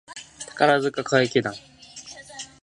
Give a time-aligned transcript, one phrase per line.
[0.57, 1.53] 宝塚歌劇団